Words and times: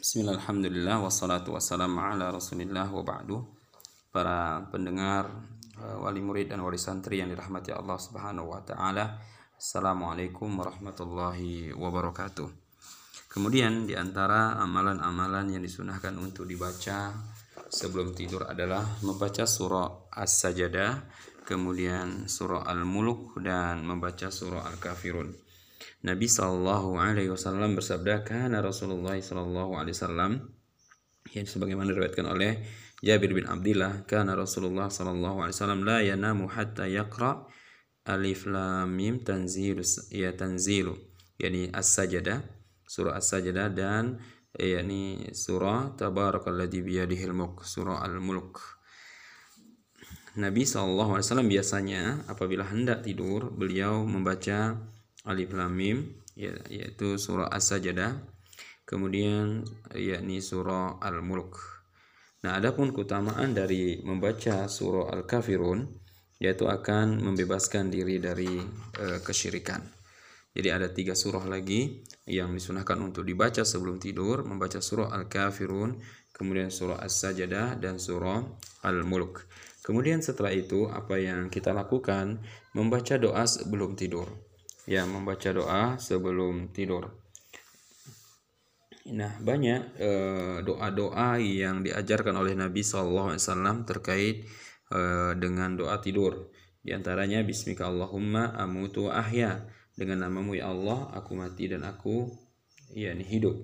Bismillah, 0.00 0.40
alhamdulillah, 0.40 0.96
wassalatu 1.04 1.52
wassalamu 1.52 2.00
ala 2.00 2.32
rasulillah 2.32 2.88
wa 2.88 3.04
ba'du. 3.04 3.44
Para 4.08 4.64
pendengar, 4.72 5.28
eh, 5.76 5.96
wali 6.00 6.24
murid 6.24 6.48
dan 6.48 6.64
wali 6.64 6.80
santri 6.80 7.20
yang 7.20 7.28
dirahmati 7.28 7.68
Allah 7.68 8.00
subhanahu 8.00 8.48
wa 8.48 8.64
ta'ala 8.64 9.20
Assalamualaikum 9.60 10.56
warahmatullahi 10.56 11.76
wabarakatuh. 11.76 12.48
Kemudian 13.28 13.84
di 13.84 13.92
antara 13.92 14.56
amalan-amalan 14.56 15.52
yang 15.52 15.60
disunahkan 15.60 16.16
untuk 16.16 16.48
dibaca 16.48 17.12
sebelum 17.68 18.16
tidur 18.16 18.48
adalah 18.48 18.80
membaca 19.04 19.44
surah 19.44 20.16
As-Sajadah 20.16 20.96
Kemudian 21.44 22.24
surah 22.24 22.64
Al-Muluk 22.64 23.36
dan 23.44 23.84
membaca 23.84 24.32
surah 24.32 24.64
Al-Kafirun 24.64 25.49
Nabi 26.00 26.26
Shallallahu 26.26 26.96
Alaihi 26.96 27.28
Wasallam 27.28 27.76
bersabda, 27.76 28.24
karena 28.24 28.64
Rasulullah 28.64 29.18
Shallallahu 29.18 29.76
Alaihi 29.76 29.96
Wasallam 29.96 30.32
yang 31.36 31.46
sebagaimana 31.46 31.92
diriwayatkan 31.92 32.26
oleh 32.26 32.64
Jabir 33.00 33.32
bin 33.36 33.44
Abdullah, 33.48 34.04
karena 34.08 34.32
Rasulullah 34.36 34.88
Shallallahu 34.88 35.44
Alaihi 35.44 35.56
Wasallam 35.56 35.82
la 35.84 35.98
yanamu 36.00 36.48
hatta 36.48 36.88
yakra 36.88 37.44
alif 38.08 38.48
lam 38.48 38.88
mim 38.96 39.20
tanzilu 39.20 39.84
ya 40.08 40.32
tanzilu 40.32 40.96
yakni 41.36 41.68
as-sajadah 41.68 42.40
surah 42.88 43.14
as-sajadah 43.20 43.70
dan 43.70 44.18
yakni 44.56 45.30
surah 45.30 45.94
tabarakalladzi 45.94 46.80
biyadihil 46.82 47.36
mulk 47.36 47.62
surah 47.62 48.02
al-mulk. 48.02 48.80
Nabi 50.40 50.62
SAW 50.62 51.18
biasanya 51.46 52.24
apabila 52.30 52.62
hendak 52.66 53.02
tidur 53.02 53.50
beliau 53.50 54.06
membaca 54.06 54.78
alif 55.28 55.52
lam 55.52 55.76
mim 55.76 56.16
ya, 56.36 56.54
yaitu 56.72 57.20
surah 57.20 57.50
as-sajdah. 57.52 58.20
Kemudian 58.88 59.62
yakni 59.94 60.42
surah 60.42 60.98
al-mulk. 60.98 61.60
Nah 62.42 62.58
adapun 62.58 62.90
keutamaan 62.90 63.54
dari 63.54 64.00
membaca 64.02 64.66
surah 64.66 65.12
al-kafirun 65.14 65.86
yaitu 66.40 66.66
akan 66.66 67.20
membebaskan 67.20 67.92
diri 67.92 68.16
dari 68.16 68.58
e, 68.96 69.20
kesyirikan. 69.20 69.84
Jadi 70.50 70.68
ada 70.72 70.88
tiga 70.90 71.14
surah 71.14 71.46
lagi 71.46 72.02
yang 72.26 72.50
disunahkan 72.50 72.98
untuk 72.98 73.22
dibaca 73.22 73.62
sebelum 73.62 74.02
tidur. 74.02 74.42
Membaca 74.42 74.82
surah 74.82 75.12
al-kafirun 75.14 76.00
kemudian 76.34 76.72
surah 76.72 76.98
as-sajdah 76.98 77.78
dan 77.78 78.00
surah 78.00 78.42
al-mulk. 78.82 79.46
Kemudian 79.84 80.24
setelah 80.24 80.50
itu 80.50 80.90
apa 80.90 81.20
yang 81.20 81.46
kita 81.52 81.70
lakukan? 81.70 82.42
Membaca 82.74 83.14
doa 83.20 83.46
sebelum 83.46 83.94
tidur 83.94 84.49
ya 84.90 85.06
membaca 85.06 85.54
doa 85.54 85.94
sebelum 86.02 86.74
tidur. 86.74 87.14
Nah, 89.14 89.38
banyak 89.38 89.82
eh, 90.02 90.56
doa-doa 90.66 91.38
yang 91.38 91.86
diajarkan 91.86 92.34
oleh 92.34 92.58
Nabi 92.58 92.82
SAW 92.82 93.38
terkait 93.86 94.50
eh, 94.90 95.32
dengan 95.38 95.78
doa 95.78 96.02
tidur. 96.02 96.50
Di 96.82 96.90
antaranya 96.90 97.46
Bismika 97.46 97.86
Allahumma 97.86 98.50
amutu 98.58 99.06
ahya. 99.06 99.62
Dengan 99.94 100.26
namamu 100.26 100.58
ya 100.58 100.72
Allah, 100.72 101.12
aku 101.14 101.38
mati 101.38 101.70
dan 101.70 101.86
aku 101.86 102.26
ya 102.90 103.14
ini 103.14 103.22
hidup. 103.22 103.54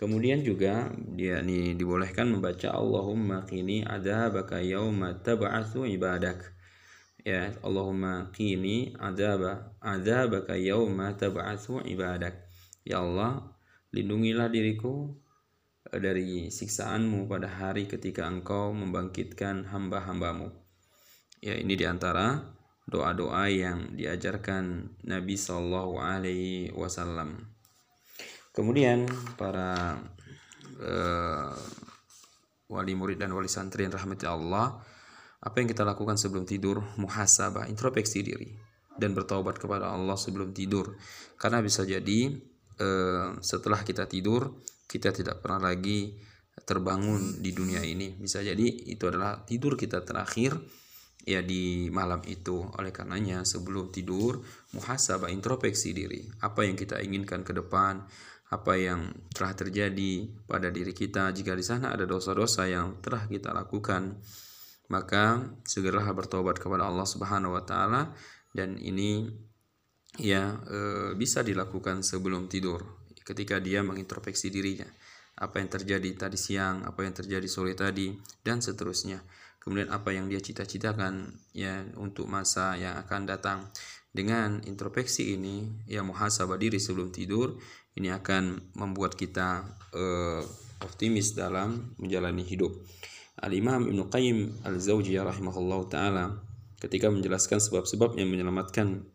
Kemudian 0.00 0.40
juga 0.40 0.90
dia 1.14 1.44
ini 1.44 1.76
dibolehkan 1.76 2.32
membaca 2.32 2.72
Allahumma 2.74 3.44
qini 3.44 3.84
adzabaka 3.86 4.58
yauma 4.64 5.20
tab'atsu 5.20 5.86
ibadak 5.86 6.42
ya 7.22 7.54
Allahumma 7.62 8.30
qini 8.34 8.94
adzaba 8.98 9.78
adzabaka 9.78 10.58
yauma 10.58 11.14
tab'atsu 11.14 11.82
ibadak. 11.86 12.46
Ya 12.82 13.02
Allah 13.02 13.46
lindungilah 13.94 14.50
diriku 14.50 15.14
eh, 15.90 16.00
dari 16.02 16.50
siksaanmu 16.50 17.30
pada 17.30 17.46
hari 17.46 17.86
ketika 17.86 18.26
engkau 18.26 18.74
membangkitkan 18.74 19.70
hamba-hambamu. 19.70 20.50
Ya 21.42 21.58
ini 21.58 21.74
di 21.74 21.86
antara 21.86 22.54
doa-doa 22.86 23.46
yang 23.50 23.94
diajarkan 23.94 24.94
Nabi 25.06 25.34
Shallallahu 25.38 25.98
Alaihi 26.02 26.74
Wasallam. 26.74 27.50
Kemudian 28.52 29.08
para 29.40 29.96
uh, 30.82 31.56
wali 32.68 32.92
murid 32.92 33.16
dan 33.16 33.32
wali 33.32 33.48
santri 33.48 33.88
yang 33.88 33.96
rahmati 33.96 34.28
Allah 34.28 34.76
apa 35.42 35.58
yang 35.58 35.68
kita 35.68 35.82
lakukan 35.82 36.14
sebelum 36.14 36.46
tidur? 36.46 36.78
Muhasabah 37.02 37.66
introspeksi 37.66 38.22
diri 38.22 38.54
dan 38.94 39.10
bertobat 39.10 39.58
kepada 39.58 39.90
Allah 39.90 40.14
sebelum 40.14 40.54
tidur. 40.54 40.94
Karena 41.34 41.58
bisa 41.58 41.82
jadi 41.82 42.30
eh, 42.78 43.28
setelah 43.42 43.82
kita 43.82 44.06
tidur 44.06 44.62
kita 44.86 45.10
tidak 45.10 45.40
pernah 45.40 45.72
lagi 45.72 46.14
terbangun 46.62 47.42
di 47.42 47.50
dunia 47.50 47.82
ini. 47.82 48.14
Bisa 48.14 48.44
jadi 48.44 48.68
itu 48.86 49.02
adalah 49.08 49.42
tidur 49.42 49.74
kita 49.74 50.04
terakhir 50.06 50.54
ya 51.26 51.42
di 51.42 51.88
malam 51.90 52.22
itu. 52.28 52.62
Oleh 52.78 52.94
karenanya 52.94 53.42
sebelum 53.42 53.90
tidur 53.90 54.38
muhasabah 54.76 55.32
introspeksi 55.32 55.90
diri. 55.96 56.22
Apa 56.44 56.68
yang 56.68 56.78
kita 56.78 57.00
inginkan 57.02 57.42
ke 57.42 57.56
depan 57.56 58.04
apa 58.52 58.76
yang 58.76 59.08
telah 59.32 59.56
terjadi 59.56 60.28
pada 60.44 60.68
diri 60.68 60.92
kita. 60.92 61.32
Jika 61.32 61.56
di 61.56 61.64
sana 61.64 61.88
ada 61.88 62.04
dosa-dosa 62.04 62.68
yang 62.68 63.00
telah 63.00 63.24
kita 63.24 63.48
lakukan 63.56 64.20
maka 64.92 65.40
segeralah 65.64 66.12
bertobat 66.12 66.60
kepada 66.60 66.84
Allah 66.84 67.08
Subhanahu 67.08 67.56
wa 67.56 67.64
taala 67.64 68.12
dan 68.52 68.76
ini 68.76 69.32
ya 70.20 70.60
e, 70.68 70.78
bisa 71.16 71.40
dilakukan 71.40 72.04
sebelum 72.04 72.52
tidur 72.52 72.84
ketika 73.24 73.56
dia 73.56 73.80
mengintrospeksi 73.80 74.52
dirinya 74.52 74.84
apa 75.42 75.58
yang 75.58 75.70
terjadi 75.72 76.08
tadi 76.14 76.36
siang, 76.36 76.84
apa 76.84 77.02
yang 77.02 77.14
terjadi 77.16 77.48
sore 77.48 77.72
tadi 77.72 78.12
dan 78.44 78.60
seterusnya. 78.60 79.24
Kemudian 79.62 79.94
apa 79.94 80.10
yang 80.10 80.26
dia 80.26 80.42
cita-citakan 80.42 81.38
ya 81.54 81.86
untuk 81.96 82.26
masa 82.26 82.74
yang 82.76 82.98
akan 82.98 83.26
datang. 83.30 83.58
Dengan 84.12 84.60
introspeksi 84.68 85.38
ini 85.38 85.88
ya 85.88 86.04
muhasabah 86.04 86.60
diri 86.60 86.76
sebelum 86.76 87.08
tidur 87.14 87.56
ini 87.96 88.12
akan 88.12 88.74
membuat 88.76 89.16
kita 89.16 89.64
e, 89.94 90.04
optimis 90.84 91.32
dalam 91.32 91.96
menjalani 91.96 92.44
hidup. 92.44 92.76
Al-Imam 93.40 93.88
Ibn 93.88 94.12
Qayyim 94.12 94.60
Al-Zawjiyah 94.60 95.24
rahimahullah 95.24 95.80
ta'ala 95.88 96.24
ketika 96.76 97.08
menjelaskan 97.08 97.64
sebab-sebab 97.64 98.20
yang 98.20 98.28
menyelamatkan 98.28 99.08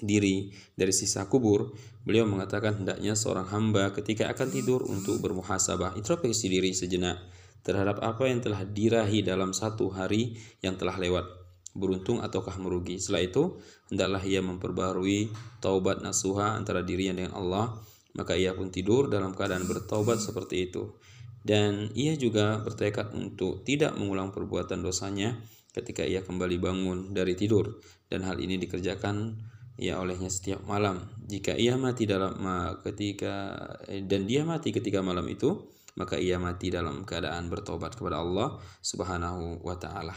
diri 0.00 0.48
dari 0.72 0.90
sisa 0.96 1.28
kubur, 1.28 1.76
beliau 2.08 2.24
mengatakan 2.24 2.80
hendaknya 2.80 3.12
seorang 3.12 3.44
hamba 3.52 3.92
ketika 3.92 4.32
akan 4.32 4.48
tidur 4.48 4.80
untuk 4.88 5.20
bermuhasabah, 5.20 5.92
introspeksi 6.00 6.48
diri 6.48 6.72
sejenak 6.72 7.20
terhadap 7.60 8.00
apa 8.00 8.32
yang 8.32 8.40
telah 8.40 8.64
dirahi 8.64 9.20
dalam 9.20 9.52
satu 9.52 9.92
hari 9.92 10.40
yang 10.64 10.80
telah 10.80 10.96
lewat, 10.96 11.28
beruntung 11.76 12.24
ataukah 12.24 12.56
merugi. 12.56 12.96
Setelah 12.96 13.22
itu, 13.28 13.44
hendaklah 13.92 14.24
ia 14.24 14.40
memperbarui 14.40 15.28
taubat 15.60 16.00
nasuha 16.00 16.56
antara 16.56 16.80
dirinya 16.80 17.20
dengan 17.20 17.36
Allah, 17.36 17.76
maka 18.16 18.40
ia 18.40 18.56
pun 18.56 18.72
tidur 18.72 19.12
dalam 19.12 19.36
keadaan 19.36 19.68
bertaubat 19.68 20.16
seperti 20.16 20.72
itu 20.72 20.96
dan 21.44 21.92
ia 21.92 22.16
juga 22.16 22.58
bertekad 22.64 23.12
untuk 23.12 23.62
tidak 23.62 23.94
mengulang 24.00 24.32
perbuatan 24.32 24.80
dosanya 24.80 25.36
ketika 25.76 26.02
ia 26.02 26.24
kembali 26.24 26.56
bangun 26.56 26.98
dari 27.12 27.36
tidur 27.36 27.78
dan 28.08 28.24
hal 28.24 28.40
ini 28.40 28.56
dikerjakan 28.56 29.36
ya 29.76 30.00
olehnya 30.00 30.32
setiap 30.32 30.64
malam 30.64 31.04
jika 31.28 31.52
ia 31.52 31.76
mati 31.76 32.08
dalam 32.08 32.40
ketika 32.80 33.60
dan 34.08 34.24
dia 34.24 34.46
mati 34.48 34.72
ketika 34.72 35.04
malam 35.04 35.28
itu 35.28 35.68
maka 35.94 36.18
ia 36.18 36.42
mati 36.42 36.74
dalam 36.74 37.06
keadaan 37.06 37.46
bertobat 37.46 37.94
kepada 37.94 38.18
Allah 38.18 38.58
Subhanahu 38.82 39.62
wa 39.62 39.78
taala. 39.78 40.14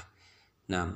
Nah, 0.73 0.89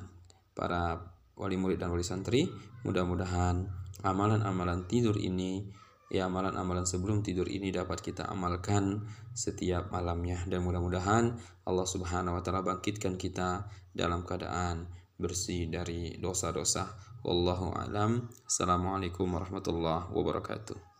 para 0.57 0.97
wali 1.37 1.55
murid 1.57 1.77
dan 1.77 1.93
wali 1.93 2.01
santri, 2.01 2.49
mudah-mudahan 2.81 3.69
amalan-amalan 4.01 4.89
tidur 4.89 5.21
ini 5.21 5.69
ya 6.11 6.27
amalan-amalan 6.27 6.83
sebelum 6.83 7.23
tidur 7.23 7.47
ini 7.47 7.71
dapat 7.71 8.03
kita 8.03 8.27
amalkan 8.27 9.07
setiap 9.31 9.95
malamnya 9.95 10.43
dan 10.51 10.59
mudah-mudahan 10.59 11.39
Allah 11.63 11.87
Subhanahu 11.87 12.35
wa 12.35 12.43
taala 12.43 12.67
bangkitkan 12.67 13.15
kita 13.15 13.71
dalam 13.95 14.27
keadaan 14.27 14.91
bersih 15.15 15.71
dari 15.71 16.19
dosa-dosa. 16.19 16.91
Wallahu 17.23 17.71
alam. 17.77 18.27
Assalamualaikum 18.43 19.29
warahmatullahi 19.31 20.11
wabarakatuh. 20.11 20.90